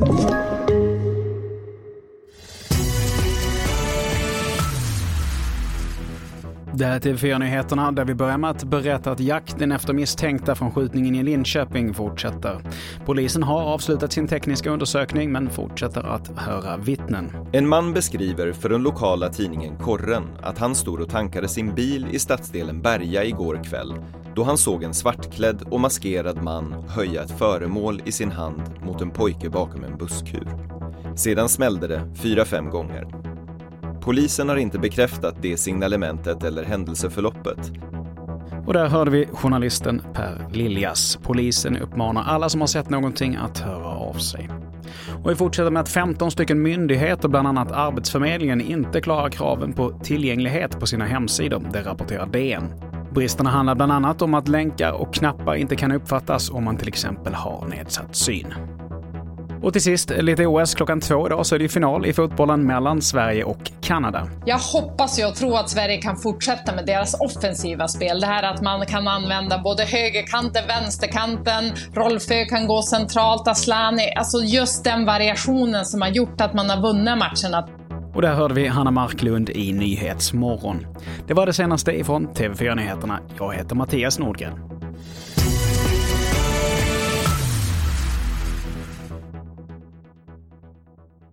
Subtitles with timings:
[0.00, 0.47] Thank you.
[6.78, 10.70] Det här är TV4-nyheterna där vi börjar med att berätta att jakten efter misstänkta från
[10.70, 12.60] skjutningen i Linköping fortsätter.
[13.06, 17.30] Polisen har avslutat sin tekniska undersökning men fortsätter att höra vittnen.
[17.52, 22.06] En man beskriver för den lokala tidningen Korren att han stod och tankade sin bil
[22.12, 23.94] i stadsdelen Berga igår kväll
[24.34, 29.00] då han såg en svartklädd och maskerad man höja ett föremål i sin hand mot
[29.00, 30.48] en pojke bakom en busskur.
[31.16, 33.27] Sedan smällde det fyra, fem gånger.
[34.08, 37.72] Polisen har inte bekräftat det signalementet eller händelseförloppet.
[38.66, 41.18] Och där hörde vi journalisten Per Liljas.
[41.22, 44.50] Polisen uppmanar alla som har sett någonting att höra av sig.
[45.24, 49.90] Och vi fortsätter med att 15 stycken myndigheter, bland annat Arbetsförmedlingen, inte klarar kraven på
[49.90, 51.62] tillgänglighet på sina hemsidor.
[51.72, 52.68] Det rapporterar DN.
[53.14, 56.88] Bristerna handlar bland annat om att länkar och knappar inte kan uppfattas om man till
[56.88, 58.54] exempel har nedsatt syn.
[59.62, 60.74] Och till sist, lite OS.
[60.74, 64.28] Klockan två idag så är det final i fotbollen mellan Sverige och Kanada.
[64.46, 68.20] Jag hoppas och tror att Sverige kan fortsätta med deras offensiva spel.
[68.20, 71.64] Det här att man kan använda både högerkanten, vänsterkanten,
[71.94, 74.12] Rolfö kan gå centralt, Aslani.
[74.16, 77.68] Alltså just den variationen som har gjort att man har vunnit matcherna.
[78.14, 80.86] Och där hörde vi Hanna Marklund i Nyhetsmorgon.
[81.26, 83.20] Det var det senaste ifrån TV4 Nyheterna.
[83.38, 84.77] Jag heter Mattias Nordgren.